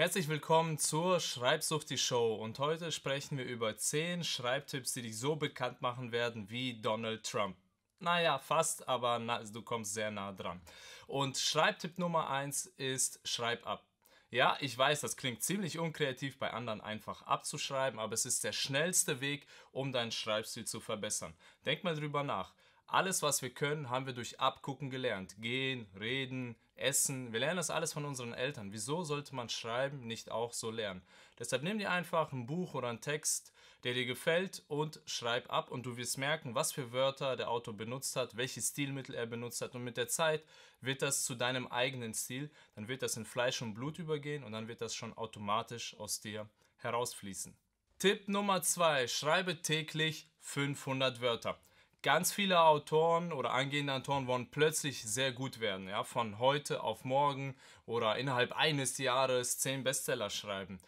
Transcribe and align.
Herzlich 0.00 0.28
willkommen 0.28 0.78
zur 0.78 1.20
Schreibsucht 1.20 1.90
die 1.90 1.98
Show 1.98 2.34
und 2.36 2.58
heute 2.58 2.90
sprechen 2.90 3.36
wir 3.36 3.44
über 3.44 3.76
10 3.76 4.24
Schreibtipps, 4.24 4.94
die 4.94 5.02
dich 5.02 5.18
so 5.18 5.36
bekannt 5.36 5.82
machen 5.82 6.10
werden 6.10 6.48
wie 6.48 6.80
Donald 6.80 7.22
Trump. 7.22 7.54
Naja, 7.98 8.38
fast, 8.38 8.88
aber 8.88 9.18
na, 9.18 9.42
du 9.42 9.60
kommst 9.60 9.92
sehr 9.92 10.10
nah 10.10 10.32
dran. 10.32 10.62
Und 11.06 11.36
Schreibtipp 11.36 11.98
Nummer 11.98 12.30
1 12.30 12.64
ist 12.78 13.20
Schreib 13.28 13.66
ab. 13.66 13.84
Ja, 14.30 14.56
ich 14.60 14.78
weiß, 14.78 15.02
das 15.02 15.18
klingt 15.18 15.42
ziemlich 15.42 15.78
unkreativ 15.78 16.38
bei 16.38 16.50
anderen 16.50 16.80
einfach 16.80 17.20
abzuschreiben, 17.26 18.00
aber 18.00 18.14
es 18.14 18.24
ist 18.24 18.42
der 18.42 18.52
schnellste 18.52 19.20
Weg, 19.20 19.46
um 19.70 19.92
deinen 19.92 20.12
Schreibstil 20.12 20.64
zu 20.64 20.80
verbessern. 20.80 21.34
Denk 21.66 21.84
mal 21.84 21.94
drüber 21.94 22.22
nach. 22.22 22.54
Alles, 22.92 23.22
was 23.22 23.40
wir 23.40 23.50
können, 23.50 23.88
haben 23.88 24.06
wir 24.06 24.14
durch 24.14 24.40
Abgucken 24.40 24.90
gelernt. 24.90 25.36
Gehen, 25.40 25.86
reden, 26.00 26.56
essen. 26.74 27.32
Wir 27.32 27.38
lernen 27.38 27.58
das 27.58 27.70
alles 27.70 27.92
von 27.92 28.04
unseren 28.04 28.34
Eltern. 28.34 28.72
Wieso 28.72 29.04
sollte 29.04 29.32
man 29.32 29.48
Schreiben 29.48 30.08
nicht 30.08 30.32
auch 30.32 30.52
so 30.52 30.72
lernen? 30.72 31.00
Deshalb 31.38 31.62
nimm 31.62 31.78
dir 31.78 31.92
einfach 31.92 32.32
ein 32.32 32.46
Buch 32.46 32.74
oder 32.74 32.88
einen 32.88 33.00
Text, 33.00 33.52
der 33.84 33.94
dir 33.94 34.06
gefällt 34.06 34.64
und 34.66 35.00
schreib 35.06 35.52
ab 35.52 35.70
und 35.70 35.86
du 35.86 35.96
wirst 35.96 36.18
merken, 36.18 36.56
was 36.56 36.72
für 36.72 36.90
Wörter 36.90 37.36
der 37.36 37.48
Autor 37.48 37.74
benutzt 37.74 38.16
hat, 38.16 38.36
welche 38.36 38.60
Stilmittel 38.60 39.14
er 39.14 39.26
benutzt 39.26 39.62
hat 39.62 39.76
und 39.76 39.84
mit 39.84 39.96
der 39.96 40.08
Zeit 40.08 40.42
wird 40.80 41.00
das 41.00 41.22
zu 41.24 41.36
deinem 41.36 41.68
eigenen 41.68 42.12
Stil, 42.12 42.50
dann 42.74 42.88
wird 42.88 43.02
das 43.02 43.16
in 43.16 43.24
Fleisch 43.24 43.62
und 43.62 43.74
Blut 43.74 44.00
übergehen 44.00 44.42
und 44.42 44.50
dann 44.50 44.66
wird 44.66 44.80
das 44.80 44.96
schon 44.96 45.16
automatisch 45.16 45.94
aus 45.96 46.20
dir 46.20 46.48
herausfließen. 46.78 47.56
Tipp 48.00 48.28
Nummer 48.28 48.62
2. 48.62 49.06
Schreibe 49.06 49.62
täglich 49.62 50.28
500 50.40 51.20
Wörter 51.20 51.56
ganz 52.02 52.32
viele 52.32 52.60
Autoren 52.60 53.32
oder 53.32 53.52
angehende 53.52 53.92
Autoren 53.92 54.26
wollen 54.26 54.50
plötzlich 54.50 55.02
sehr 55.02 55.32
gut 55.32 55.60
werden, 55.60 55.88
ja, 55.88 56.04
von 56.04 56.38
heute 56.38 56.82
auf 56.82 57.04
morgen 57.04 57.54
oder 57.86 58.16
innerhalb 58.16 58.52
eines 58.52 58.98
Jahres 58.98 59.58
zehn 59.58 59.84
Bestseller 59.84 60.30
schreiben. 60.30 60.80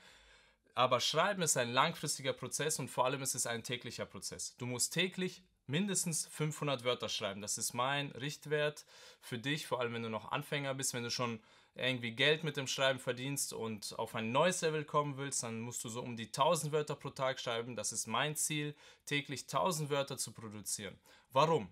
Aber 0.74 1.00
Schreiben 1.00 1.42
ist 1.42 1.56
ein 1.56 1.72
langfristiger 1.72 2.32
Prozess 2.32 2.78
und 2.78 2.88
vor 2.88 3.04
allem 3.04 3.22
ist 3.22 3.34
es 3.34 3.46
ein 3.46 3.62
täglicher 3.62 4.06
Prozess. 4.06 4.56
Du 4.56 4.66
musst 4.66 4.94
täglich 4.94 5.42
mindestens 5.72 6.26
500 6.26 6.84
Wörter 6.84 7.08
schreiben. 7.08 7.40
Das 7.40 7.56
ist 7.56 7.72
mein 7.72 8.10
Richtwert 8.12 8.84
für 9.22 9.38
dich, 9.38 9.66
vor 9.66 9.80
allem 9.80 9.94
wenn 9.94 10.02
du 10.02 10.10
noch 10.10 10.30
Anfänger 10.30 10.74
bist, 10.74 10.92
wenn 10.92 11.02
du 11.02 11.10
schon 11.10 11.40
irgendwie 11.74 12.10
Geld 12.10 12.44
mit 12.44 12.58
dem 12.58 12.66
Schreiben 12.66 12.98
verdienst 12.98 13.54
und 13.54 13.98
auf 13.98 14.14
ein 14.14 14.32
neues 14.32 14.60
Level 14.60 14.84
kommen 14.84 15.16
willst, 15.16 15.42
dann 15.42 15.60
musst 15.60 15.82
du 15.82 15.88
so 15.88 16.02
um 16.02 16.14
die 16.14 16.26
1000 16.26 16.72
Wörter 16.72 16.94
pro 16.94 17.08
Tag 17.08 17.40
schreiben. 17.40 17.74
Das 17.74 17.90
ist 17.90 18.06
mein 18.06 18.36
Ziel, 18.36 18.74
täglich 19.06 19.44
1000 19.44 19.88
Wörter 19.88 20.18
zu 20.18 20.32
produzieren. 20.32 20.98
Warum? 21.32 21.68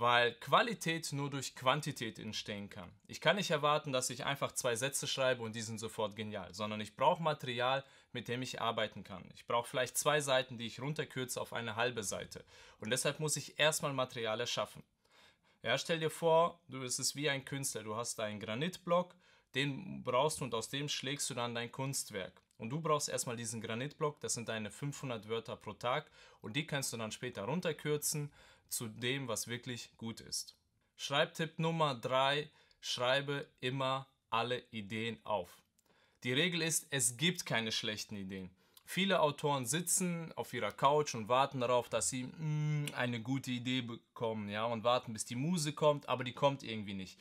Weil 0.00 0.34
Qualität 0.34 1.12
nur 1.12 1.28
durch 1.28 1.56
Quantität 1.56 2.20
entstehen 2.20 2.70
kann. 2.70 2.88
Ich 3.08 3.20
kann 3.20 3.34
nicht 3.34 3.50
erwarten, 3.50 3.90
dass 3.90 4.10
ich 4.10 4.24
einfach 4.24 4.52
zwei 4.52 4.76
Sätze 4.76 5.08
schreibe 5.08 5.42
und 5.42 5.56
die 5.56 5.60
sind 5.60 5.80
sofort 5.80 6.14
genial, 6.14 6.54
sondern 6.54 6.80
ich 6.80 6.94
brauche 6.94 7.20
Material, 7.20 7.82
mit 8.12 8.28
dem 8.28 8.42
ich 8.42 8.60
arbeiten 8.60 9.02
kann. 9.02 9.28
Ich 9.34 9.44
brauche 9.44 9.68
vielleicht 9.68 9.98
zwei 9.98 10.20
Seiten, 10.20 10.56
die 10.56 10.66
ich 10.66 10.80
runterkürze 10.80 11.40
auf 11.40 11.52
eine 11.52 11.74
halbe 11.74 12.04
Seite. 12.04 12.44
Und 12.78 12.90
deshalb 12.90 13.18
muss 13.18 13.34
ich 13.34 13.58
erstmal 13.58 13.92
Material 13.92 14.38
erschaffen. 14.38 14.84
Ja, 15.64 15.76
stell 15.76 15.98
dir 15.98 16.10
vor, 16.10 16.60
du 16.68 16.78
bist 16.78 17.00
es 17.00 17.16
wie 17.16 17.28
ein 17.28 17.44
Künstler. 17.44 17.82
Du 17.82 17.96
hast 17.96 18.20
einen 18.20 18.38
Granitblock, 18.38 19.16
den 19.56 20.04
brauchst 20.04 20.38
du 20.38 20.44
und 20.44 20.54
aus 20.54 20.68
dem 20.68 20.88
schlägst 20.88 21.28
du 21.28 21.34
dann 21.34 21.56
dein 21.56 21.72
Kunstwerk. 21.72 22.40
Und 22.56 22.70
du 22.70 22.80
brauchst 22.80 23.08
erstmal 23.08 23.36
diesen 23.36 23.60
Granitblock, 23.60 24.20
das 24.20 24.34
sind 24.34 24.48
deine 24.48 24.70
500 24.70 25.28
Wörter 25.28 25.56
pro 25.56 25.72
Tag 25.72 26.08
und 26.40 26.54
die 26.54 26.68
kannst 26.68 26.92
du 26.92 26.96
dann 26.96 27.10
später 27.10 27.42
runterkürzen 27.42 28.32
zu 28.68 28.88
dem, 28.88 29.28
was 29.28 29.48
wirklich 29.48 29.96
gut 29.96 30.20
ist. 30.20 30.56
Schreibtipp 30.96 31.58
Nummer 31.58 31.94
3, 31.94 32.50
schreibe 32.80 33.48
immer 33.60 34.08
alle 34.30 34.60
Ideen 34.70 35.18
auf. 35.24 35.62
Die 36.24 36.32
Regel 36.32 36.62
ist, 36.62 36.86
es 36.90 37.16
gibt 37.16 37.46
keine 37.46 37.72
schlechten 37.72 38.16
Ideen. 38.16 38.50
Viele 38.84 39.20
Autoren 39.20 39.66
sitzen 39.66 40.32
auf 40.32 40.54
ihrer 40.54 40.72
Couch 40.72 41.14
und 41.14 41.28
warten 41.28 41.60
darauf, 41.60 41.88
dass 41.88 42.08
sie 42.08 42.24
mm, 42.24 42.86
eine 42.96 43.20
gute 43.20 43.50
Idee 43.50 43.82
bekommen, 43.82 44.48
ja, 44.48 44.64
und 44.64 44.82
warten, 44.82 45.12
bis 45.12 45.26
die 45.26 45.36
Muse 45.36 45.74
kommt, 45.74 46.08
aber 46.08 46.24
die 46.24 46.32
kommt 46.32 46.62
irgendwie 46.62 46.94
nicht. 46.94 47.18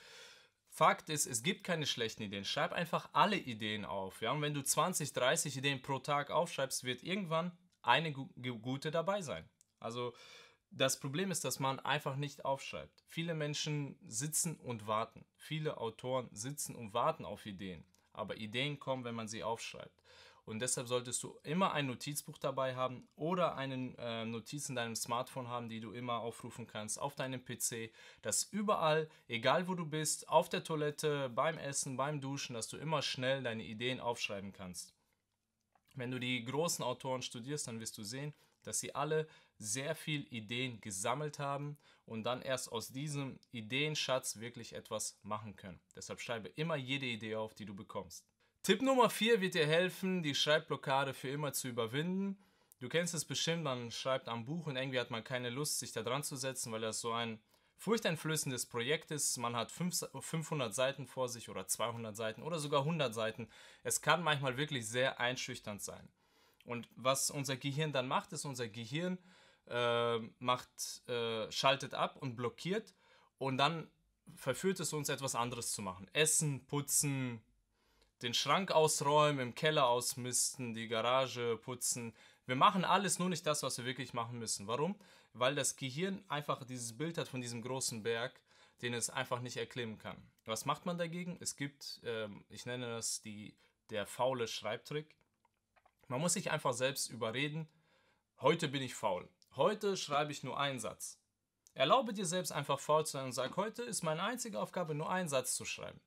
Fakt 0.69 1.09
ist, 1.09 1.25
es 1.25 1.43
gibt 1.43 1.63
keine 1.63 1.85
schlechten 1.85 2.23
Ideen. 2.23 2.45
Schreib 2.45 2.71
einfach 2.71 3.09
alle 3.11 3.35
Ideen 3.35 3.83
auf, 3.83 4.21
ja, 4.21 4.31
und 4.31 4.41
wenn 4.41 4.53
du 4.53 4.63
20, 4.63 5.11
30 5.11 5.57
Ideen 5.57 5.81
pro 5.81 5.99
Tag 5.99 6.31
aufschreibst, 6.31 6.83
wird 6.83 7.03
irgendwann 7.03 7.51
eine 7.81 8.11
gu 8.11 8.29
gute 8.59 8.89
dabei 8.89 9.21
sein. 9.21 9.47
Also 9.79 10.13
das 10.71 10.99
Problem 10.99 11.31
ist, 11.31 11.43
dass 11.43 11.59
man 11.59 11.79
einfach 11.79 12.15
nicht 12.15 12.45
aufschreibt. 12.45 13.03
Viele 13.07 13.33
Menschen 13.33 13.97
sitzen 14.07 14.55
und 14.57 14.87
warten. 14.87 15.25
Viele 15.35 15.77
Autoren 15.77 16.29
sitzen 16.31 16.75
und 16.75 16.93
warten 16.93 17.25
auf 17.25 17.45
Ideen. 17.45 17.85
Aber 18.13 18.37
Ideen 18.37 18.79
kommen, 18.79 19.03
wenn 19.03 19.15
man 19.15 19.27
sie 19.27 19.43
aufschreibt. 19.43 20.01
Und 20.47 20.59
deshalb 20.59 20.87
solltest 20.87 21.21
du 21.23 21.37
immer 21.43 21.73
ein 21.73 21.87
Notizbuch 21.87 22.37
dabei 22.37 22.73
haben 22.73 23.05
oder 23.17 23.57
eine 23.57 23.93
äh, 23.97 24.23
Notiz 24.23 24.69
in 24.69 24.75
deinem 24.75 24.95
Smartphone 24.95 25.49
haben, 25.49 25.67
die 25.67 25.81
du 25.81 25.91
immer 25.91 26.21
aufrufen 26.21 26.67
kannst 26.67 27.01
auf 27.01 27.15
deinem 27.15 27.43
PC, 27.43 27.91
dass 28.21 28.43
überall, 28.45 29.09
egal 29.27 29.67
wo 29.67 29.75
du 29.75 29.85
bist, 29.85 30.29
auf 30.29 30.47
der 30.47 30.63
Toilette, 30.63 31.27
beim 31.27 31.57
Essen, 31.57 31.97
beim 31.97 32.21
Duschen, 32.21 32.53
dass 32.53 32.69
du 32.69 32.77
immer 32.77 33.01
schnell 33.01 33.43
deine 33.43 33.63
Ideen 33.63 33.99
aufschreiben 33.99 34.53
kannst. 34.53 34.93
Wenn 35.95 36.11
du 36.11 36.19
die 36.19 36.45
großen 36.45 36.81
Autoren 36.81 37.23
studierst, 37.23 37.67
dann 37.67 37.81
wirst 37.81 37.97
du 37.97 38.03
sehen, 38.03 38.33
dass 38.63 38.79
sie 38.79 38.95
alle 38.95 39.27
sehr 39.57 39.95
viel 39.95 40.27
Ideen 40.33 40.81
gesammelt 40.81 41.39
haben 41.39 41.77
und 42.05 42.23
dann 42.23 42.41
erst 42.41 42.71
aus 42.71 42.89
diesem 42.89 43.39
Ideenschatz 43.51 44.39
wirklich 44.39 44.73
etwas 44.73 45.19
machen 45.23 45.55
können. 45.55 45.79
Deshalb 45.95 46.21
schreibe 46.21 46.49
immer 46.49 46.75
jede 46.75 47.05
Idee 47.05 47.35
auf, 47.35 47.53
die 47.53 47.65
du 47.65 47.75
bekommst. 47.75 48.25
Tipp 48.63 48.81
Nummer 48.81 49.09
4 49.09 49.41
wird 49.41 49.55
dir 49.55 49.65
helfen, 49.65 50.23
die 50.23 50.35
Schreibblockade 50.35 51.13
für 51.13 51.29
immer 51.29 51.53
zu 51.53 51.67
überwinden. 51.67 52.37
Du 52.79 52.89
kennst 52.89 53.13
es 53.13 53.25
bestimmt, 53.25 53.63
man 53.63 53.91
schreibt 53.91 54.27
am 54.27 54.45
Buch 54.45 54.67
und 54.67 54.75
irgendwie 54.75 54.99
hat 54.99 55.09
man 55.09 55.23
keine 55.23 55.49
Lust, 55.49 55.79
sich 55.79 55.91
da 55.91 56.03
dran 56.03 56.23
zu 56.23 56.35
setzen, 56.35 56.71
weil 56.71 56.81
das 56.81 56.99
so 56.99 57.11
ein 57.11 57.39
furchteinflößendes 57.77 58.67
Projekt 58.67 59.11
ist. 59.11 59.37
Man 59.37 59.55
hat 59.55 59.71
500 59.71 60.73
Seiten 60.73 61.07
vor 61.07 61.29
sich 61.29 61.49
oder 61.49 61.67
200 61.67 62.15
Seiten 62.15 62.43
oder 62.43 62.59
sogar 62.59 62.81
100 62.81 63.13
Seiten. 63.13 63.47
Es 63.83 64.01
kann 64.01 64.23
manchmal 64.23 64.57
wirklich 64.57 64.87
sehr 64.87 65.19
einschüchternd 65.19 65.81
sein. 65.81 66.09
Und 66.67 66.87
was 66.95 67.31
unser 67.31 67.55
Gehirn 67.55 67.93
dann 67.93 68.07
macht, 68.07 68.33
ist, 68.33 68.45
unser 68.45 68.67
Gehirn 68.67 69.17
äh, 69.67 70.19
macht, 70.39 71.07
äh, 71.07 71.49
schaltet 71.51 71.93
ab 71.93 72.17
und 72.17 72.35
blockiert 72.35 72.93
und 73.37 73.57
dann 73.57 73.89
verführt 74.35 74.79
es 74.81 74.91
uns, 74.91 75.07
etwas 75.09 75.33
anderes 75.33 75.71
zu 75.71 75.81
machen. 75.81 76.09
Essen, 76.11 76.65
putzen, 76.67 77.41
den 78.21 78.33
Schrank 78.33 78.71
ausräumen, 78.71 79.39
im 79.39 79.55
Keller 79.55 79.87
ausmisten, 79.87 80.73
die 80.73 80.89
Garage 80.89 81.57
putzen. 81.57 82.13
Wir 82.45 82.55
machen 82.55 82.83
alles, 82.83 83.17
nur 83.17 83.29
nicht 83.29 83.45
das, 83.45 83.63
was 83.63 83.77
wir 83.77 83.85
wirklich 83.85 84.13
machen 84.13 84.37
müssen. 84.39 84.67
Warum? 84.67 84.99
Weil 85.33 85.55
das 85.55 85.75
Gehirn 85.75 86.23
einfach 86.27 86.65
dieses 86.65 86.97
Bild 86.97 87.17
hat 87.17 87.27
von 87.27 87.41
diesem 87.41 87.61
großen 87.61 88.03
Berg, 88.03 88.39
den 88.81 88.93
es 88.93 89.09
einfach 89.09 89.39
nicht 89.39 89.57
erklimmen 89.57 89.97
kann. 89.97 90.17
Was 90.45 90.65
macht 90.65 90.85
man 90.85 90.97
dagegen? 90.97 91.37
Es 91.39 91.55
gibt, 91.55 92.01
äh, 92.03 92.27
ich 92.49 92.65
nenne 92.65 92.87
das 92.87 93.21
die, 93.21 93.55
der 93.89 94.05
faule 94.05 94.47
Schreibtrick. 94.47 95.16
Man 96.07 96.21
muss 96.21 96.33
sich 96.33 96.51
einfach 96.51 96.73
selbst 96.73 97.09
überreden, 97.09 97.67
heute 98.39 98.67
bin 98.67 98.81
ich 98.81 98.95
faul. 98.95 99.27
Heute 99.55 99.97
schreibe 99.97 100.31
ich 100.31 100.43
nur 100.43 100.59
einen 100.59 100.79
Satz. 100.79 101.19
Erlaube 101.73 102.13
dir 102.13 102.25
selbst 102.25 102.51
einfach 102.51 102.79
faul 102.79 103.05
zu 103.05 103.13
sein 103.13 103.25
und 103.25 103.33
sag, 103.33 103.57
heute 103.57 103.83
ist 103.83 104.03
meine 104.03 104.23
einzige 104.23 104.59
Aufgabe, 104.59 104.95
nur 104.95 105.11
einen 105.11 105.29
Satz 105.29 105.55
zu 105.55 105.65
schreiben. 105.65 105.99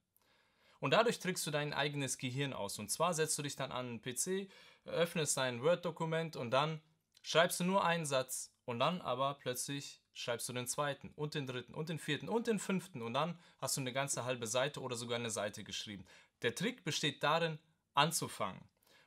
Und 0.80 0.92
dadurch 0.92 1.18
trickst 1.18 1.46
du 1.46 1.50
dein 1.50 1.74
eigenes 1.74 2.16
Gehirn 2.16 2.54
aus. 2.54 2.78
Und 2.78 2.90
zwar 2.90 3.12
setzt 3.12 3.38
du 3.38 3.42
dich 3.42 3.56
dann 3.56 3.70
an 3.70 3.86
einen 3.86 4.02
PC, 4.02 4.50
öffnest 4.84 5.36
dein 5.36 5.62
Word-Dokument 5.62 6.36
und 6.36 6.50
dann 6.50 6.80
schreibst 7.22 7.60
du 7.60 7.64
nur 7.64 7.84
einen 7.84 8.06
Satz. 8.06 8.52
Und 8.64 8.78
dann 8.78 9.00
aber 9.00 9.34
plötzlich 9.34 10.00
schreibst 10.14 10.48
du 10.48 10.52
den 10.52 10.66
zweiten 10.66 11.12
und 11.16 11.34
den 11.34 11.46
dritten 11.46 11.74
und 11.74 11.88
den 11.88 11.98
vierten 11.98 12.28
und 12.28 12.46
den 12.46 12.58
fünften. 12.58 13.02
Und 13.02 13.14
dann 13.14 13.38
hast 13.58 13.76
du 13.76 13.80
eine 13.80 13.92
ganze 13.92 14.24
halbe 14.24 14.46
Seite 14.46 14.80
oder 14.80 14.96
sogar 14.96 15.18
eine 15.18 15.30
Seite 15.30 15.64
geschrieben. 15.64 16.06
Der 16.42 16.54
Trick 16.54 16.84
besteht 16.84 17.22
darin, 17.22 17.58
anzufangen. 17.94 18.62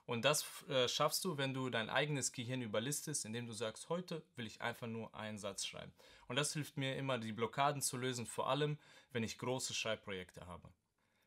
Und 0.06 0.26
das 0.26 0.46
äh, 0.68 0.88
schaffst 0.88 1.24
du, 1.24 1.38
wenn 1.38 1.54
du 1.54 1.70
dein 1.70 1.90
eigenes 1.90 2.34
Gehirn 2.34 2.62
überlistest, 2.62 3.26
indem 3.26 3.48
du 3.48 3.54
sagst, 3.54 3.88
heute 3.90 4.22
will 4.36 4.46
ich 4.46 4.62
einfach 4.62 4.88
nur 4.88 5.16
einen 5.16 5.38
Satz 5.38 5.66
schreiben. 5.66 5.94
Und 6.28 6.36
das 6.36 6.54
hilft 6.54 6.78
mir 6.78 6.98
immer, 6.98 7.18
die 7.18 7.32
Blockaden 7.32 7.82
zu 7.82 7.98
lösen, 7.98 8.26
vor 8.26 8.50
allem, 8.50 8.78
wenn 9.12 9.24
ich 9.24 9.38
große 9.38 9.74
Schreibprojekte 9.74 10.46
habe. 10.46 10.70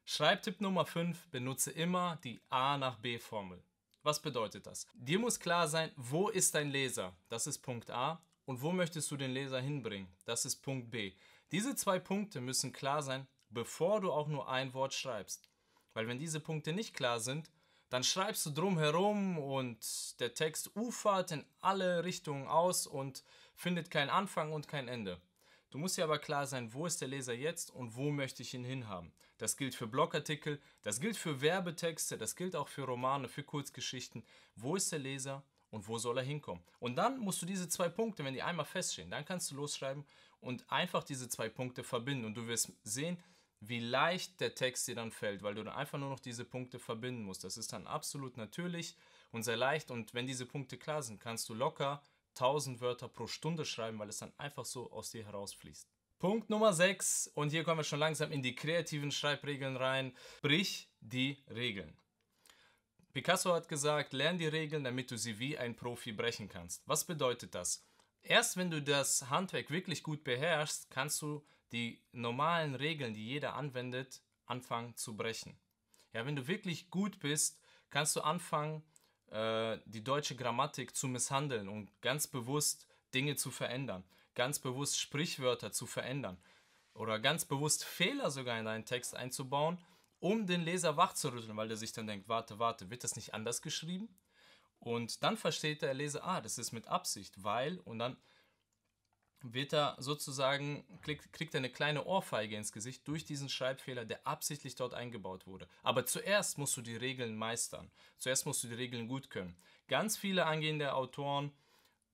Schreibtipp 0.05 0.61
Nummer 0.61 0.85
5, 0.85 1.31
benutze 1.31 1.71
immer 1.73 2.19
die 2.23 2.41
A 2.51 2.77
nach 2.77 2.97
B 2.99 3.19
Formel. 3.19 3.63
Was 4.03 4.21
bedeutet 4.21 4.67
das? 4.67 4.87
Dir 4.95 5.19
muss 5.19 5.41
klar 5.41 5.67
sein, 5.67 5.91
wo 5.97 6.29
ist 6.29 6.55
dein 6.55 6.71
Leser? 6.71 7.17
Das 7.29 7.47
ist 7.47 7.59
Punkt 7.59 7.91
A. 7.91 8.23
Und 8.45 8.63
wo 8.63 8.71
möchtest 8.71 9.11
du 9.11 9.17
den 9.17 9.33
Leser 9.33 9.61
hinbringen? 9.61 10.09
Das 10.25 10.45
ist 10.45 10.63
Punkt 10.63 10.93
B. 10.93 11.13
Diese 11.51 11.75
zwei 11.75 11.99
Punkte 11.99 12.41
müssen 12.41 12.73
klar 12.73 13.03
sein, 13.03 13.27
bevor 13.51 14.01
du 14.01 14.13
auch 14.13 14.29
nur 14.29 14.49
ein 14.49 14.75
Wort 14.75 14.95
schreibst. 14.95 15.51
Weil 15.93 16.07
wenn 16.07 16.21
diese 16.21 16.39
Punkte 16.39 16.73
nicht 16.73 16.95
klar 16.95 17.19
sind, 17.19 17.51
dann 17.89 18.05
schreibst 18.05 18.45
du 18.47 18.51
drumherum 18.51 19.39
und 19.39 20.21
der 20.21 20.35
Text 20.35 20.75
ufert 20.75 21.31
in 21.31 21.45
alle 21.61 22.05
Richtungen 22.05 22.49
aus 22.49 22.87
und 22.87 23.23
findet 23.55 23.91
keinen 23.91 24.11
Anfang 24.11 24.53
und 24.53 24.69
kein 24.69 24.89
Ende. 24.89 25.21
Du 25.71 25.79
musst 25.79 25.97
dir 25.97 26.05
aber 26.05 26.19
klar 26.19 26.47
sein, 26.47 26.73
wo 26.73 26.87
ist 26.87 27.01
der 27.01 27.09
Leser 27.09 27.35
jetzt 27.35 27.71
und 27.71 27.97
wo 27.97 28.11
möchte 28.11 28.43
ich 28.43 28.55
ihn 28.55 28.65
hinhaben. 28.65 29.13
Das 29.39 29.57
gilt 29.57 29.75
für 29.75 29.87
Blogartikel, 29.87 30.61
das 30.83 31.01
gilt 31.01 31.17
für 31.17 31.41
Werbetexte, 31.41 32.17
das 32.17 32.37
gilt 32.37 32.57
auch 32.57 32.69
für 32.69 32.85
Romane, 32.85 33.29
für 33.29 33.43
Kurzgeschichten. 33.43 34.25
Wo 34.55 34.77
ist 34.77 34.91
der 34.91 34.99
Leser 34.99 35.43
und 35.71 35.87
wo 35.89 35.99
soll 35.99 36.19
er 36.19 36.25
hinkommen? 36.25 36.65
Und 36.79 36.97
dann 36.97 37.19
musst 37.19 37.43
du 37.43 37.47
diese 37.47 37.69
zwei 37.69 37.89
Punkte, 37.89 38.25
wenn 38.25 38.35
die 38.35 38.43
einmal 38.43 38.65
feststehen, 38.65 39.11
dann 39.11 39.25
kannst 39.25 39.51
du 39.51 39.57
losschreiben 39.57 40.05
und 40.41 40.65
einfach 40.71 41.05
diese 41.05 41.29
zwei 41.29 41.49
Punkte 41.49 41.85
verbinden. 41.85 42.25
Und 42.25 42.35
du 42.35 42.47
wirst 42.47 42.73
sehen, 42.83 43.19
wie 43.69 43.81
leicht 43.81 44.41
der 44.41 44.55
Text 44.55 44.89
dir 44.89 44.95
dann 44.95 45.11
fällt, 45.11 45.43
weil 45.43 45.55
du 45.55 45.65
dann 45.65 45.75
einfach 45.75 45.99
nur 45.99 46.11
noch 46.11 46.21
diese 46.21 46.45
Punkte 46.45 46.79
verbinden 46.79 47.25
musst. 47.25 47.45
Das 47.45 47.57
ist 47.57 47.73
dann 47.73 47.87
absolut 47.87 48.37
natürlich 48.37 48.97
und 49.33 49.43
sehr 49.43 49.57
leicht. 49.57 49.91
Und 49.91 50.15
wenn 50.15 50.27
diese 50.27 50.47
Punkte 50.47 50.79
klar 50.79 51.03
sind, 51.03 51.21
kannst 51.21 51.49
du 51.49 51.55
locker 51.55 52.03
1000 52.35 52.81
Wörter 52.81 53.09
pro 53.09 53.27
Stunde 53.27 53.65
schreiben, 53.65 53.99
weil 53.99 54.09
es 54.09 54.19
dann 54.19 54.33
einfach 54.39 54.65
so 54.65 54.91
aus 54.93 55.11
dir 55.11 55.25
herausfließt. 55.25 55.89
Punkt 56.19 56.49
Nummer 56.49 56.73
6, 56.73 57.33
und 57.35 57.51
hier 57.51 57.63
kommen 57.63 57.81
wir 57.81 57.85
schon 57.85 57.99
langsam 57.99 58.33
in 58.33 58.43
die 58.43 58.55
kreativen 58.55 59.11
Schreibregeln 59.11 59.77
rein. 59.77 60.17
Brich 60.41 60.91
die 61.01 61.45
Regeln. 61.49 61.95
Picasso 63.13 63.53
hat 63.53 63.69
gesagt, 63.69 64.13
lern 64.13 64.39
die 64.39 64.47
Regeln, 64.47 64.85
damit 64.85 65.11
du 65.11 65.19
sie 65.19 65.39
wie 65.39 65.59
ein 65.59 65.77
Profi 65.77 66.13
brechen 66.13 66.49
kannst. 66.49 66.87
Was 66.87 67.07
bedeutet 67.07 67.55
das? 67.55 67.87
Erst 68.23 68.57
wenn 68.57 68.71
du 68.71 68.83
das 68.83 69.31
Handwerk 69.31 69.71
wirklich 69.71 70.03
gut 70.03 70.25
beherrschst, 70.25 70.91
kannst 70.91 71.23
du 71.23 71.47
die 71.77 72.01
normalen 72.13 72.75
Regeln, 72.75 73.13
die 73.13 73.27
jeder 73.27 73.55
anwendet, 73.55 74.23
anfangen 74.47 74.97
zu 74.97 75.15
brechen. 75.15 75.59
Ja, 76.15 76.25
wenn 76.25 76.37
du 76.37 76.49
wirklich 76.49 76.89
gut 76.91 77.21
bist, 77.21 77.61
kannst 77.91 78.17
du 78.17 78.23
anfangen, 78.23 78.83
äh, 79.31 79.79
die 79.85 80.03
deutsche 80.03 80.37
Grammatik 80.37 80.97
zu 80.97 81.07
misshandeln 81.07 81.69
und 81.69 81.91
ganz 82.01 82.27
bewusst 82.27 82.87
Dinge 83.13 83.37
zu 83.37 83.51
verändern, 83.51 84.05
ganz 84.35 84.59
bewusst 84.59 84.99
Sprichwörter 84.99 85.71
zu 85.71 85.87
verändern 85.87 86.39
oder 86.95 87.19
ganz 87.19 87.45
bewusst 87.45 87.85
Fehler 87.85 88.31
sogar 88.31 88.59
in 88.59 88.65
deinen 88.65 88.87
Text 88.87 89.15
einzubauen, 89.15 89.77
um 90.19 90.47
den 90.47 90.63
Leser 90.63 90.97
wachzurütteln, 90.97 91.59
weil 91.59 91.69
der 91.69 91.77
sich 91.77 91.93
dann 91.93 92.07
denkt, 92.07 92.27
warte, 92.27 92.59
warte, 92.59 92.89
wird 92.89 93.05
das 93.05 93.17
nicht 93.17 93.35
anders 93.35 93.61
geschrieben? 93.61 94.09
Und 94.79 95.23
dann 95.23 95.37
versteht 95.37 95.83
der 95.83 95.93
Leser, 95.93 96.25
ah, 96.25 96.41
das 96.41 96.57
ist 96.57 96.73
mit 96.73 96.89
Absicht, 96.89 97.45
weil, 97.45 97.81
und 97.81 97.99
dann 97.99 98.17
wird 99.43 99.73
er 99.73 99.97
sozusagen, 99.99 100.85
kriegt 101.03 101.55
er 101.55 101.59
eine 101.59 101.71
kleine 101.71 102.05
Ohrfeige 102.05 102.57
ins 102.57 102.73
Gesicht 102.73 103.07
durch 103.07 103.25
diesen 103.25 103.49
Schreibfehler, 103.49 104.05
der 104.05 104.27
absichtlich 104.27 104.75
dort 104.75 104.95
eingebaut 104.95 105.47
wurde. 105.47 105.69
Aber 105.83 106.07
zuerst 106.07 106.59
musst 106.59 106.77
du 106.77 106.83
die 106.83 106.97
Regeln 106.97 107.37
meistern. 107.37 107.91
Zuerst 108.19 108.47
musst 108.47 108.65
du 108.65 108.69
die 108.69 108.75
Regeln 108.75 109.09
gut 109.09 109.31
können. 109.31 109.57
Ganz 109.89 110.17
viele 110.17 110.47
angehende 110.47 110.95
Autoren 110.95 111.53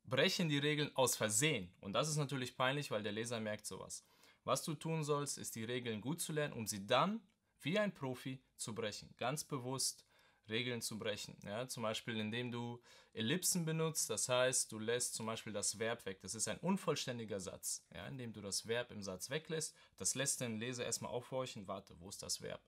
brechen 0.05 0.49
die 0.49 0.59
Regeln 0.59 0.95
aus 0.97 1.17
Versehen. 1.17 1.73
Und 1.81 1.93
das 1.93 2.09
ist 2.09 2.17
natürlich 2.17 2.57
peinlich, 2.57 2.91
weil 2.91 3.03
der 3.03 3.13
Leser 3.13 3.41
merkt 3.41 3.67
sowas. 3.67 4.05
Was 4.45 4.63
du 4.63 4.75
tun 4.75 5.05
sollst, 5.05 5.39
ist 5.39 5.55
die 5.55 5.65
Regeln 5.65 6.01
gut 6.01 6.21
zu 6.21 6.33
lernen, 6.33 6.55
um 6.55 6.67
sie 6.67 6.87
dann 6.87 7.23
wie 7.61 7.79
ein 7.79 7.95
Profi 7.95 8.43
zu 8.57 8.75
brechen. 8.75 9.15
Ganz 9.17 9.45
bewusst 9.45 10.05
Regeln 10.49 10.83
zu 10.83 10.99
brechen. 10.99 11.37
Ja, 11.45 11.69
zum 11.69 11.83
Beispiel, 11.83 12.19
indem 12.19 12.51
du 12.51 12.83
Ellipsen 13.13 13.65
benutzt, 13.65 14.11
das 14.11 14.29
heißt, 14.29 14.71
du 14.73 14.79
lässt 14.79 15.15
zum 15.15 15.27
Beispiel 15.27 15.53
das 15.53 15.79
Verb 15.79 16.05
weg. 16.07 16.21
Das 16.21 16.35
ist 16.35 16.49
ein 16.49 16.59
unvollständiger 16.59 17.41
Satz. 17.41 17.85
Ja, 17.95 18.07
indem 18.07 18.33
du 18.33 18.41
das 18.41 18.67
Verb 18.67 18.91
im 18.91 19.03
Satz 19.03 19.31
weglässt, 19.31 19.75
das 19.97 20.15
lässt 20.15 20.41
den 20.41 20.59
Leser 20.59 20.85
erstmal 20.85 21.13
aufhorchen, 21.13 21.69
warte, 21.69 21.99
wo 22.01 22.09
ist 22.09 22.23
das 22.23 22.43
Verb? 22.43 22.63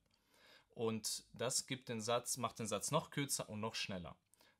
Und 0.71 1.25
das 1.33 1.67
gibt 1.67 1.89
den 1.89 2.01
Satz, 2.01 2.37
macht 2.37 2.59
den 2.59 2.67
Satz 2.67 2.91
noch 2.91 3.11
kürzer 3.11 3.49
und 3.49 3.61
noch 3.61 3.75
schneller. 3.75 4.17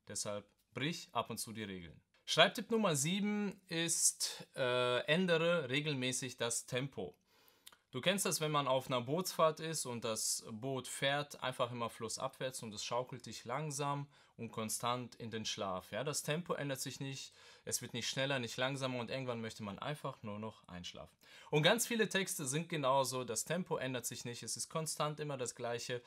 Deshalb 0.07 0.49
brich 0.73 1.09
ab 1.11 1.29
und 1.29 1.37
zu 1.37 1.51
die 1.51 1.63
Regeln. 1.63 2.01
Schreibtipp 2.25 2.71
Nummer 2.71 2.95
7 2.95 3.61
ist, 3.67 4.47
äh, 4.55 4.99
ändere 5.05 5.69
regelmäßig 5.69 6.37
das 6.37 6.65
Tempo. 6.65 7.15
Du 7.95 8.01
kennst 8.01 8.25
das, 8.25 8.41
wenn 8.41 8.51
man 8.51 8.67
auf 8.67 8.87
einer 8.87 8.99
Bootsfahrt 8.99 9.61
ist 9.61 9.85
und 9.85 10.03
das 10.03 10.45
Boot 10.51 10.85
fährt 10.85 11.41
einfach 11.41 11.71
immer 11.71 11.89
flussabwärts 11.89 12.61
und 12.61 12.73
es 12.73 12.83
schaukelt 12.83 13.25
dich 13.25 13.45
langsam 13.45 14.09
und 14.35 14.51
konstant 14.51 15.15
in 15.15 15.31
den 15.31 15.45
Schlaf. 15.45 15.93
Ja, 15.93 16.03
das 16.03 16.21
Tempo 16.21 16.55
ändert 16.55 16.81
sich 16.81 16.99
nicht, 16.99 17.31
es 17.63 17.81
wird 17.81 17.93
nicht 17.93 18.09
schneller, 18.09 18.39
nicht 18.39 18.57
langsamer 18.57 18.99
und 18.99 19.09
irgendwann 19.09 19.39
möchte 19.39 19.63
man 19.63 19.79
einfach 19.79 20.21
nur 20.23 20.39
noch 20.39 20.67
einschlafen. 20.67 21.15
Und 21.51 21.63
ganz 21.63 21.87
viele 21.87 22.09
Texte 22.09 22.45
sind 22.45 22.67
genauso, 22.67 23.23
das 23.23 23.45
Tempo 23.45 23.77
ändert 23.77 24.05
sich 24.05 24.25
nicht, 24.25 24.43
es 24.43 24.57
ist 24.57 24.67
konstant 24.67 25.21
immer 25.21 25.37
das 25.37 25.55
gleiche, 25.55 26.01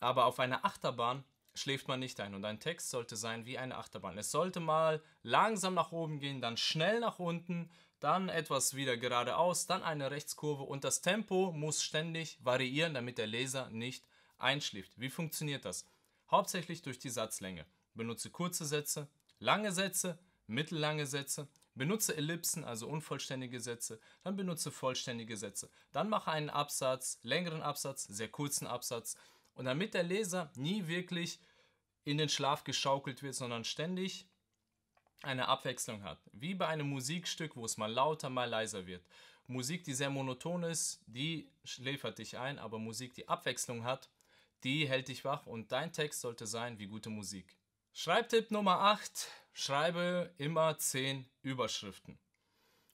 aber 0.00 0.24
auf 0.24 0.40
einer 0.40 0.64
Achterbahn 0.64 1.22
schläft 1.54 1.86
man 1.86 2.00
nicht 2.00 2.18
ein 2.18 2.34
und 2.34 2.44
ein 2.44 2.58
Text 2.58 2.90
sollte 2.90 3.14
sein 3.14 3.46
wie 3.46 3.56
eine 3.56 3.76
Achterbahn. 3.76 4.18
Es 4.18 4.32
sollte 4.32 4.58
mal 4.58 5.00
langsam 5.22 5.74
nach 5.74 5.92
oben 5.92 6.18
gehen, 6.18 6.40
dann 6.40 6.56
schnell 6.56 6.98
nach 6.98 7.20
unten, 7.20 7.70
dann 8.00 8.28
etwas 8.28 8.74
wieder 8.74 8.96
geradeaus, 8.96 9.66
dann 9.66 9.82
eine 9.82 10.10
Rechtskurve 10.10 10.62
und 10.62 10.84
das 10.84 11.00
Tempo 11.00 11.52
muss 11.52 11.82
ständig 11.82 12.38
variieren, 12.42 12.94
damit 12.94 13.18
der 13.18 13.26
Leser 13.26 13.70
nicht 13.70 14.04
einschläft. 14.38 14.92
Wie 14.96 15.10
funktioniert 15.10 15.64
das? 15.64 15.86
Hauptsächlich 16.30 16.82
durch 16.82 16.98
die 16.98 17.10
Satzlänge. 17.10 17.66
Benutze 17.94 18.30
kurze 18.30 18.64
Sätze, 18.64 19.08
lange 19.38 19.72
Sätze, 19.72 20.18
mittellange 20.46 21.06
Sätze, 21.06 21.48
benutze 21.74 22.16
Ellipsen, 22.16 22.64
also 22.64 22.88
unvollständige 22.88 23.60
Sätze, 23.60 24.00
dann 24.22 24.36
benutze 24.36 24.70
vollständige 24.70 25.36
Sätze. 25.36 25.70
Dann 25.92 26.08
mache 26.08 26.30
einen 26.30 26.50
Absatz, 26.50 27.18
längeren 27.22 27.62
Absatz, 27.62 28.04
sehr 28.04 28.28
kurzen 28.28 28.66
Absatz 28.66 29.16
und 29.54 29.64
damit 29.64 29.94
der 29.94 30.02
Leser 30.02 30.52
nie 30.54 30.86
wirklich 30.86 31.40
in 32.04 32.18
den 32.18 32.28
Schlaf 32.28 32.64
geschaukelt 32.64 33.22
wird, 33.22 33.34
sondern 33.34 33.64
ständig 33.64 34.27
eine 35.22 35.48
Abwechslung 35.48 36.02
hat. 36.02 36.18
Wie 36.32 36.54
bei 36.54 36.66
einem 36.66 36.88
Musikstück, 36.88 37.56
wo 37.56 37.64
es 37.64 37.76
mal 37.76 37.90
lauter, 37.90 38.30
mal 38.30 38.48
leiser 38.48 38.86
wird. 38.86 39.04
Musik, 39.46 39.84
die 39.84 39.94
sehr 39.94 40.10
monoton 40.10 40.62
ist, 40.62 41.00
die 41.06 41.50
schläfert 41.64 42.18
dich 42.18 42.38
ein, 42.38 42.58
aber 42.58 42.78
Musik, 42.78 43.14
die 43.14 43.28
Abwechslung 43.28 43.84
hat, 43.84 44.10
die 44.62 44.88
hält 44.88 45.08
dich 45.08 45.24
wach 45.24 45.46
und 45.46 45.72
dein 45.72 45.92
Text 45.92 46.20
sollte 46.20 46.46
sein 46.46 46.78
wie 46.78 46.86
gute 46.86 47.10
Musik. 47.10 47.56
Schreibtipp 47.92 48.50
Nummer 48.50 48.80
8. 48.80 49.28
Schreibe 49.52 50.32
immer 50.36 50.76
10 50.76 51.26
Überschriften 51.42 52.18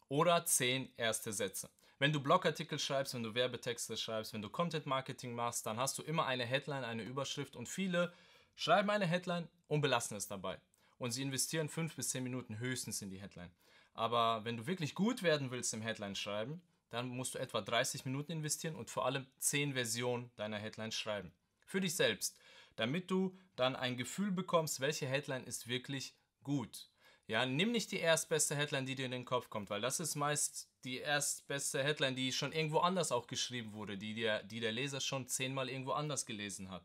oder 0.09 0.47
10 0.47 0.93
erste 0.97 1.33
Sätze. 1.33 1.69
Wenn 1.99 2.13
du 2.13 2.21
Blogartikel 2.21 2.79
schreibst, 2.79 3.15
wenn 3.15 3.23
du 3.23 3.35
Werbetexte 3.35 3.97
schreibst, 3.97 4.33
wenn 4.33 4.43
du 4.43 4.49
Content 4.49 4.87
Marketing 4.87 5.35
machst, 5.35 5.67
dann 5.67 5.79
hast 5.79 5.99
du 5.99 6.03
immer 6.03 6.27
eine 6.27 6.45
Headline, 6.45 6.85
eine 6.85 7.03
Überschrift 7.03 7.57
und 7.57 7.69
viele 7.69 8.13
schreiben 8.55 8.91
eine 8.91 9.07
Headline 9.07 9.49
und 9.67 9.81
belassen 9.81 10.17
es 10.17 10.29
dabei 10.29 10.59
und 10.99 11.11
sie 11.11 11.23
investieren 11.23 11.69
fünf 11.69 11.97
bis 11.97 12.11
zehn 12.11 12.25
Minuten 12.25 12.59
höchstens 12.59 13.03
in 13.03 13.11
die 13.11 13.21
Headline. 13.21 13.51
Aber 13.95 14.45
wenn 14.45 14.57
du 14.57 14.67
wirklich 14.67 14.95
gut 14.95 15.23
werden 15.23 15.51
willst 15.51 15.73
im 15.75 15.83
Headline 15.83 16.17
schreiben, 16.17 16.61
dann 16.91 17.09
musst 17.09 17.35
du 17.35 17.39
etwa 17.39 17.61
30 17.61 18.05
Minuten 18.05 18.33
investieren 18.33 18.77
und 18.77 18.91
vor 18.91 19.07
allem 19.07 19.27
10 19.39 19.75
Versionen 19.75 20.31
deiner 20.37 20.59
Headline 20.59 20.93
schreiben. 20.93 21.33
Für 21.67 21.81
dich 21.81 21.97
selbst, 21.97 22.39
damit 22.77 23.11
du 23.11 23.37
dann 23.57 23.77
ein 23.77 23.97
Gefühl 23.97 24.31
bekommst, 24.31 24.81
welche 24.81 25.07
Headline 25.07 25.45
ist 25.45 25.69
wirklich 25.69 26.15
gut. 26.43 26.91
Ja, 27.27 27.47
nimm 27.47 27.73
nicht 27.73 27.91
die 27.91 28.01
erstbeste 28.01 28.55
Headline, 28.55 28.85
die 28.85 28.97
dir 28.97 29.07
in 29.07 29.13
den 29.13 29.25
Kopf 29.25 29.49
kommt, 29.49 29.71
weil 29.71 29.81
das 29.81 29.99
ist 29.99 30.15
meist 30.15 30.69
die 30.85 30.99
erstbeste 30.99 31.83
Headline, 31.83 32.15
die 32.15 32.33
schon 32.33 32.53
irgendwo 32.53 32.81
anders 32.81 33.13
auch 33.13 33.27
geschrieben 33.27 33.73
wurde, 33.73 33.97
die, 33.97 34.15
der, 34.15 34.43
die 34.43 34.61
der 34.61 34.73
Leser 34.73 35.01
schon 35.01 35.27
zehnmal 35.27 35.71
irgendwo 35.71 35.93
anders 35.93 36.27
gelesen 36.27 36.71
hat 36.71 36.85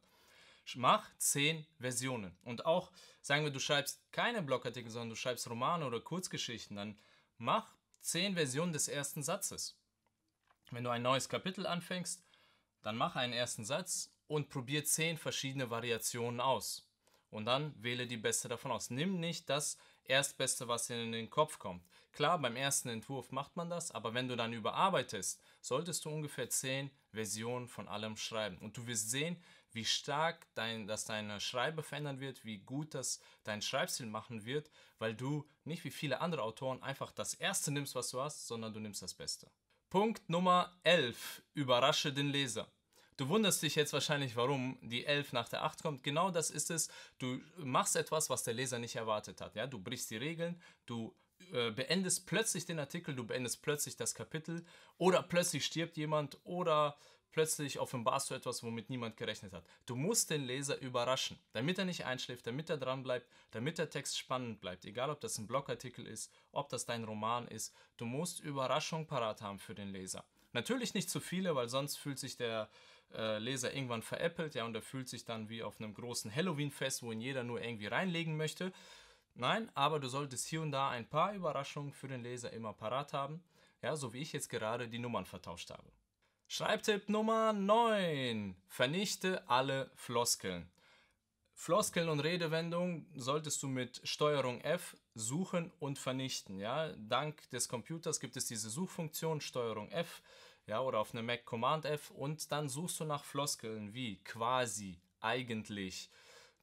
mach 0.75 1.09
zehn 1.17 1.65
Versionen. 1.79 2.37
Und 2.43 2.65
auch, 2.65 2.91
sagen 3.21 3.43
wir, 3.43 3.51
du 3.51 3.59
schreibst 3.59 4.01
keine 4.11 4.41
Blogartikel, 4.41 4.91
sondern 4.91 5.09
du 5.09 5.15
schreibst 5.15 5.49
Romane 5.49 5.85
oder 5.85 5.99
Kurzgeschichten, 5.99 6.75
dann 6.75 6.97
mach 7.37 7.75
zehn 8.01 8.35
Versionen 8.35 8.73
des 8.73 8.87
ersten 8.87 9.23
Satzes. 9.23 9.77
Wenn 10.71 10.83
du 10.83 10.89
ein 10.89 11.01
neues 11.01 11.29
Kapitel 11.29 11.65
anfängst, 11.65 12.23
dann 12.81 12.95
mach 12.95 13.15
einen 13.15 13.33
ersten 13.33 13.65
Satz 13.65 14.11
und 14.27 14.49
probier 14.49 14.85
zehn 14.85 15.17
verschiedene 15.17 15.69
Variationen 15.69 16.39
aus. 16.39 16.85
Und 17.31 17.45
dann 17.45 17.73
wähle 17.81 18.07
die 18.07 18.17
beste 18.17 18.47
davon 18.47 18.71
aus. 18.71 18.89
Nimm 18.89 19.19
nicht 19.19 19.49
das 19.49 19.77
Erstbeste, 20.05 20.67
was 20.67 20.87
dir 20.87 21.01
in 21.01 21.11
den 21.11 21.29
Kopf 21.29 21.59
kommt. 21.59 21.85
Klar, 22.11 22.39
beim 22.39 22.55
ersten 22.55 22.89
Entwurf 22.89 23.31
macht 23.31 23.55
man 23.55 23.69
das, 23.69 23.91
aber 23.91 24.15
wenn 24.15 24.27
du 24.27 24.35
dann 24.35 24.53
überarbeitest, 24.53 25.39
solltest 25.61 26.05
du 26.05 26.09
ungefähr 26.09 26.49
zehn 26.49 26.89
Versionen 27.11 27.67
von 27.67 27.87
allem 27.87 28.17
schreiben. 28.17 28.57
Und 28.57 28.75
du 28.77 28.87
wirst 28.87 29.11
sehen, 29.11 29.37
wie 29.71 29.85
stark 29.85 30.47
dein, 30.55 30.87
das 30.87 31.05
deine 31.05 31.39
Schreibe 31.39 31.83
verändern 31.83 32.19
wird, 32.19 32.43
wie 32.45 32.59
gut 32.59 32.93
das 32.93 33.19
dein 33.43 33.61
Schreibstil 33.61 34.07
machen 34.07 34.45
wird, 34.45 34.69
weil 34.97 35.15
du 35.15 35.47
nicht 35.63 35.83
wie 35.83 35.91
viele 35.91 36.21
andere 36.21 36.43
Autoren 36.43 36.81
einfach 36.83 37.11
das 37.11 37.33
Erste 37.33 37.71
nimmst, 37.71 37.95
was 37.95 38.09
du 38.09 38.21
hast, 38.21 38.47
sondern 38.47 38.73
du 38.73 38.79
nimmst 38.79 39.01
das 39.01 39.13
Beste. 39.13 39.51
Punkt 39.89 40.29
Nummer 40.29 40.77
11. 40.83 41.41
Überrasche 41.53 42.13
den 42.13 42.29
Leser. 42.29 42.71
Du 43.17 43.27
wunderst 43.27 43.61
dich 43.61 43.75
jetzt 43.75 43.91
wahrscheinlich, 43.91 44.35
warum 44.37 44.77
die 44.81 45.05
11 45.05 45.33
nach 45.33 45.49
der 45.49 45.63
8 45.63 45.81
kommt. 45.81 46.03
Genau 46.03 46.31
das 46.31 46.51
ist 46.51 46.71
es. 46.71 46.89
Du 47.17 47.41
machst 47.57 47.95
etwas, 47.97 48.29
was 48.29 48.43
der 48.43 48.53
Leser 48.53 48.79
nicht 48.79 48.95
erwartet 48.95 49.41
hat. 49.41 49.55
Ja? 49.55 49.67
Du 49.67 49.77
brichst 49.77 50.09
die 50.09 50.17
Regeln, 50.17 50.61
du 50.85 51.13
äh, 51.51 51.71
beendest 51.71 52.27
plötzlich 52.27 52.65
den 52.65 52.79
Artikel, 52.79 53.15
du 53.15 53.25
beendest 53.25 53.61
plötzlich 53.61 53.97
das 53.97 54.15
Kapitel 54.15 54.65
oder 54.97 55.23
plötzlich 55.23 55.65
stirbt 55.65 55.97
jemand 55.97 56.37
oder 56.45 56.97
plötzlich 57.31 57.79
offenbarst 57.79 58.29
du 58.29 58.35
etwas, 58.35 58.63
womit 58.63 58.89
niemand 58.89 59.17
gerechnet 59.17 59.53
hat. 59.53 59.65
Du 59.85 59.95
musst 59.95 60.29
den 60.29 60.45
Leser 60.45 60.79
überraschen, 60.81 61.39
damit 61.53 61.77
er 61.77 61.85
nicht 61.85 62.05
einschläft, 62.05 62.47
damit 62.47 62.69
er 62.69 62.77
dran 62.77 63.03
bleibt, 63.03 63.27
damit 63.51 63.77
der 63.77 63.89
Text 63.89 64.17
spannend 64.17 64.61
bleibt. 64.61 64.85
Egal, 64.85 65.09
ob 65.09 65.19
das 65.21 65.37
ein 65.37 65.47
Blogartikel 65.47 66.05
ist, 66.05 66.33
ob 66.51 66.69
das 66.69 66.85
dein 66.85 67.03
Roman 67.03 67.47
ist. 67.47 67.75
Du 67.97 68.05
musst 68.05 68.39
Überraschung 68.39 69.07
parat 69.07 69.41
haben 69.41 69.59
für 69.59 69.75
den 69.75 69.89
Leser. 69.89 70.25
Natürlich 70.53 70.93
nicht 70.93 71.09
zu 71.09 71.19
viele, 71.19 71.55
weil 71.55 71.69
sonst 71.69 71.97
fühlt 71.97 72.19
sich 72.19 72.37
der 72.37 72.69
äh, 73.13 73.37
Leser 73.39 73.73
irgendwann 73.73 74.01
veräppelt, 74.01 74.55
ja, 74.55 74.65
und 74.65 74.75
er 74.75 74.81
fühlt 74.81 75.09
sich 75.09 75.25
dann 75.25 75.49
wie 75.49 75.63
auf 75.63 75.79
einem 75.79 75.93
großen 75.93 76.33
Halloween-Fest, 76.33 77.03
wo 77.03 77.11
ihn 77.11 77.21
jeder 77.21 77.43
nur 77.43 77.61
irgendwie 77.61 77.87
reinlegen 77.87 78.37
möchte. 78.37 78.71
Nein, 79.35 79.71
aber 79.73 79.99
du 79.99 80.07
solltest 80.07 80.47
hier 80.47 80.61
und 80.61 80.71
da 80.71 80.89
ein 80.89 81.07
paar 81.07 81.33
Überraschungen 81.33 81.93
für 81.93 82.07
den 82.07 82.23
Leser 82.23 82.51
immer 82.51 82.73
parat 82.73 83.13
haben, 83.13 83.43
ja, 83.81 83.95
so 83.95 84.13
wie 84.13 84.19
ich 84.19 84.33
jetzt 84.33 84.49
gerade 84.49 84.89
die 84.89 84.99
Nummern 84.99 85.25
vertauscht 85.25 85.69
habe. 85.71 85.89
Schreibtipp 86.51 87.09
Nummer 87.09 87.53
9. 87.53 88.55
Vernichte 88.67 89.47
alle 89.47 89.91
Floskeln. 89.93 90.67
Floskeln 91.53 92.09
und 92.09 92.21
Redewendungen 92.21 93.05
solltest 93.15 93.61
du 93.61 93.67
mit 93.67 94.01
Steuerung 94.03 94.59
F 94.61 94.97
suchen 95.13 95.71
und 95.77 95.99
vernichten. 95.99 96.57
Ja? 96.57 96.91
Dank 96.97 97.47
des 97.51 97.69
Computers 97.69 98.19
gibt 98.19 98.35
es 98.35 98.47
diese 98.47 98.71
Suchfunktion 98.71 99.41
Steuerung 99.41 99.91
F 99.91 100.23
ja, 100.65 100.81
oder 100.81 100.97
auf 100.97 101.13
einem 101.13 101.27
Mac 101.27 101.45
Command 101.45 101.85
F 101.85 102.09
und 102.09 102.51
dann 102.51 102.67
suchst 102.67 102.99
du 102.99 103.05
nach 103.05 103.25
Floskeln 103.25 103.93
wie 103.93 104.15
quasi, 104.23 104.99
eigentlich, 105.21 106.09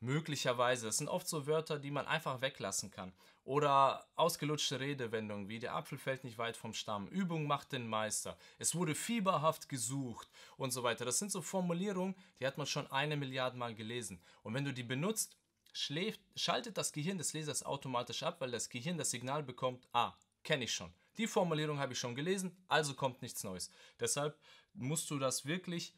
möglicherweise. 0.06 0.86
Das 0.86 0.98
sind 0.98 1.08
oft 1.08 1.28
so 1.28 1.46
Wörter, 1.46 1.78
die 1.78 1.90
man 1.90 2.06
einfach 2.06 2.40
weglassen 2.40 2.90
kann. 2.90 3.12
Oder 3.44 4.06
ausgelutschte 4.16 4.80
Redewendungen 4.80 5.48
wie 5.48 5.58
der 5.58 5.74
Apfel 5.74 5.98
fällt 5.98 6.24
nicht 6.24 6.38
weit 6.38 6.56
vom 6.56 6.74
Stamm, 6.74 7.06
Übung 7.08 7.46
macht 7.46 7.70
den 7.70 7.86
Meister, 7.86 8.36
es 8.58 8.74
wurde 8.74 8.96
fieberhaft 8.96 9.68
gesucht 9.68 10.28
und 10.56 10.72
so 10.72 10.82
weiter. 10.82 11.04
Das 11.04 11.20
sind 11.20 11.30
so 11.30 11.42
Formulierungen, 11.42 12.16
die 12.40 12.46
hat 12.46 12.58
man 12.58 12.66
schon 12.66 12.90
eine 12.90 13.16
Milliarde 13.16 13.56
Mal 13.56 13.74
gelesen. 13.76 14.20
Und 14.42 14.54
wenn 14.54 14.64
du 14.64 14.72
die 14.72 14.82
benutzt, 14.82 15.36
schläft, 15.72 16.20
schaltet 16.34 16.76
das 16.76 16.92
Gehirn 16.92 17.18
des 17.18 17.34
Lesers 17.34 17.62
automatisch 17.62 18.24
ab, 18.24 18.40
weil 18.40 18.50
das 18.50 18.68
Gehirn 18.68 18.98
das 18.98 19.10
Signal 19.10 19.44
bekommt, 19.44 19.86
ah, 19.92 20.14
kenne 20.42 20.64
ich 20.64 20.74
schon. 20.74 20.92
Die 21.16 21.28
Formulierung 21.28 21.78
habe 21.78 21.92
ich 21.92 21.98
schon 21.98 22.14
gelesen, 22.14 22.56
also 22.66 22.94
kommt 22.94 23.22
nichts 23.22 23.44
Neues. 23.44 23.70
Deshalb 24.00 24.36
musst 24.74 25.10
du 25.10 25.18
das 25.18 25.46
wirklich, 25.46 25.94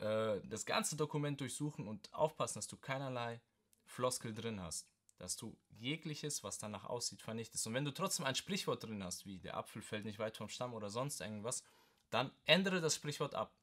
äh, 0.00 0.40
das 0.44 0.66
ganze 0.66 0.96
Dokument 0.96 1.40
durchsuchen 1.40 1.86
und 1.86 2.12
aufpassen, 2.12 2.58
dass 2.58 2.66
du 2.66 2.76
keinerlei 2.76 3.40
Floskel 3.88 4.32
drin 4.32 4.60
hast 4.60 4.88
dass 5.18 5.36
du 5.36 5.56
jegliches, 5.68 6.42
was 6.44 6.58
danach 6.58 6.84
aussieht, 6.84 7.20
vernichtest. 7.20 7.66
Und 7.66 7.74
wenn 7.74 7.84
du 7.84 7.92
trotzdem 7.92 8.24
ein 8.24 8.34
Sprichwort 8.34 8.84
drin 8.84 9.02
hast, 9.02 9.26
wie 9.26 9.38
der 9.38 9.56
Apfel 9.56 9.82
fällt 9.82 10.04
nicht 10.04 10.18
weit 10.18 10.36
vom 10.36 10.48
Stamm 10.48 10.74
oder 10.74 10.90
sonst 10.90 11.20
irgendwas, 11.20 11.64
dann 12.10 12.30
ändere 12.46 12.80
das 12.80 12.94
Sprichwort 12.94 13.34
ab. 13.34 13.54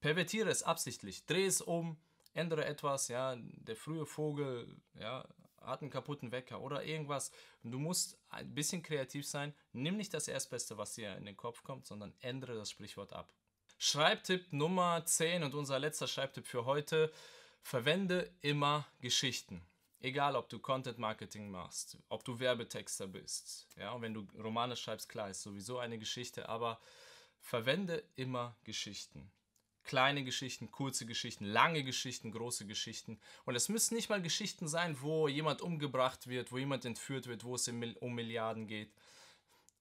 Pervertiere 0.00 0.50
es 0.50 0.62
absichtlich, 0.62 1.26
dreh 1.26 1.46
es 1.46 1.60
um, 1.60 1.98
ändere 2.32 2.64
etwas, 2.64 3.08
ja, 3.08 3.36
der 3.36 3.76
frühe 3.76 4.06
Vogel, 4.06 4.80
ja, 4.94 5.26
hat 5.60 5.82
einen 5.82 5.90
kaputten 5.90 6.32
Wecker 6.32 6.60
oder 6.60 6.84
irgendwas. 6.84 7.32
Du 7.62 7.78
musst 7.78 8.18
ein 8.30 8.54
bisschen 8.54 8.82
kreativ 8.82 9.26
sein. 9.26 9.54
Nimm 9.72 9.96
nicht 9.96 10.14
das 10.14 10.28
Erstbeste, 10.28 10.78
was 10.78 10.94
dir 10.94 11.16
in 11.16 11.26
den 11.26 11.36
Kopf 11.36 11.62
kommt, 11.64 11.86
sondern 11.86 12.14
ändere 12.20 12.54
das 12.54 12.70
Sprichwort 12.70 13.12
ab. 13.12 13.34
Schreibtipp 13.76 14.52
Nummer 14.52 15.04
10 15.04 15.42
und 15.42 15.54
unser 15.54 15.78
letzter 15.78 16.06
Schreibtipp 16.06 16.46
für 16.46 16.64
heute. 16.64 17.12
Verwende 17.62 18.30
immer 18.40 18.86
Geschichten. 19.00 19.62
Egal, 20.00 20.34
ob 20.34 20.48
du 20.48 20.58
Content 20.58 20.98
Marketing 20.98 21.50
machst, 21.50 21.98
ob 22.08 22.24
du 22.24 22.40
Werbetexter 22.40 23.06
bist, 23.06 23.68
ja, 23.76 23.92
und 23.92 24.00
wenn 24.00 24.14
du 24.14 24.26
Romane 24.42 24.74
schreibst, 24.74 25.10
klar, 25.10 25.28
ist 25.28 25.42
sowieso 25.42 25.78
eine 25.78 25.98
Geschichte, 25.98 26.48
aber 26.48 26.80
verwende 27.40 28.02
immer 28.16 28.56
Geschichten. 28.64 29.30
Kleine 29.82 30.24
Geschichten, 30.24 30.70
kurze 30.70 31.04
Geschichten, 31.04 31.44
lange 31.44 31.82
Geschichten, 31.84 32.32
große 32.32 32.66
Geschichten. 32.66 33.18
Und 33.44 33.56
es 33.56 33.68
müssen 33.68 33.94
nicht 33.94 34.08
mal 34.08 34.22
Geschichten 34.22 34.68
sein, 34.68 35.00
wo 35.00 35.26
jemand 35.26 35.62
umgebracht 35.62 36.28
wird, 36.28 36.52
wo 36.52 36.58
jemand 36.58 36.84
entführt 36.84 37.26
wird, 37.26 37.44
wo 37.44 37.54
es 37.54 37.66
um 37.66 38.14
Milliarden 38.14 38.66
geht. 38.66 38.92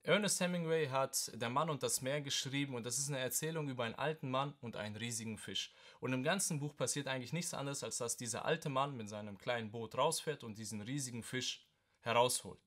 Ernest 0.10 0.42
Hemingway 0.42 0.88
hat 0.88 1.32
Der 1.36 1.52
Mann 1.52 1.70
und 1.70 1.84
das 1.84 2.02
Meer 2.02 2.20
geschrieben 2.20 2.74
und 2.74 2.84
das 2.84 2.98
ist 2.98 3.10
eine 3.10 3.20
Erzählung 3.20 3.70
über 3.70 3.84
einen 3.84 3.94
alten 3.94 4.32
Mann 4.32 4.56
und 4.60 4.76
einen 4.76 4.96
riesigen 4.96 5.38
Fisch. 5.38 5.72
Und 6.00 6.14
im 6.14 6.24
ganzen 6.24 6.60
Buch 6.60 6.76
passiert 6.76 7.08
eigentlich 7.08 7.32
nichts 7.32 7.54
anderes, 7.54 7.84
als 7.84 8.00
dass 8.00 8.18
dieser 8.18 8.44
alte 8.44 8.70
Mann 8.70 8.98
mit 8.98 9.08
seinem 9.08 9.38
kleinen 9.38 9.70
Boot 9.70 9.96
rausfährt 9.96 10.44
und 10.44 10.58
diesen 10.58 10.82
riesigen 10.82 11.22
Fisch 11.22 11.64
herausholt. 12.00 12.60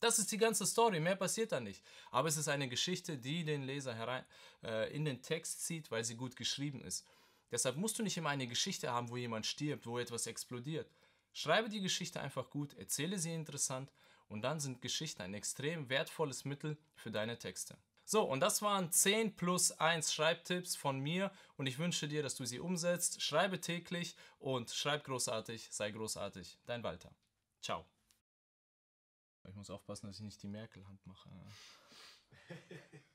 Das 0.00 0.18
ist 0.18 0.32
die 0.32 0.36
ganze 0.36 0.66
Story, 0.66 0.98
mehr 0.98 1.14
passiert 1.14 1.52
da 1.52 1.60
nicht. 1.60 1.80
Aber 2.10 2.26
es 2.26 2.36
ist 2.36 2.48
eine 2.48 2.68
Geschichte, 2.68 3.18
die 3.18 3.44
den 3.44 3.62
Leser 3.62 3.94
herein, 3.94 4.24
äh, 4.64 4.92
in 4.92 5.04
den 5.04 5.22
Text 5.22 5.64
zieht, 5.64 5.92
weil 5.92 6.02
sie 6.02 6.16
gut 6.16 6.34
geschrieben 6.34 6.82
ist. 6.82 7.06
Deshalb 7.52 7.76
musst 7.76 8.00
du 8.00 8.02
nicht 8.02 8.16
immer 8.16 8.30
eine 8.30 8.48
Geschichte 8.48 8.90
haben, 8.90 9.10
wo 9.10 9.16
jemand 9.16 9.46
stirbt, 9.46 9.86
wo 9.86 10.00
etwas 10.00 10.26
explodiert. 10.26 10.90
Schreibe 11.34 11.68
die 11.68 11.82
Geschichte 11.82 12.20
einfach 12.20 12.50
gut, 12.50 12.74
erzähle 12.74 13.20
sie 13.20 13.32
interessant 13.32 13.92
und 14.30 14.42
dann 14.42 14.60
sind 14.60 14.80
Geschichten 14.80 15.22
ein 15.22 15.34
extrem 15.34 15.90
wertvolles 15.90 16.44
Mittel 16.44 16.78
für 16.94 17.10
deine 17.10 17.36
Texte. 17.38 17.76
So, 18.04 18.22
und 18.22 18.40
das 18.40 18.62
waren 18.62 18.90
10 18.90 19.36
plus 19.36 19.72
1 19.72 20.12
Schreibtipps 20.12 20.76
von 20.76 20.98
mir 20.98 21.30
und 21.56 21.66
ich 21.66 21.78
wünsche 21.78 22.08
dir, 22.08 22.22
dass 22.22 22.36
du 22.36 22.44
sie 22.44 22.60
umsetzt. 22.60 23.22
Schreibe 23.22 23.60
täglich 23.60 24.16
und 24.38 24.70
schreib 24.70 25.04
großartig, 25.04 25.68
sei 25.70 25.90
großartig. 25.90 26.58
Dein 26.64 26.82
Walter. 26.82 27.14
Ciao. 27.60 27.84
Ich 29.48 29.54
muss 29.54 29.70
aufpassen, 29.70 30.06
dass 30.06 30.16
ich 30.16 30.22
nicht 30.22 30.42
die 30.42 30.48
Merkel-Hand 30.48 31.04
mache. 31.06 31.30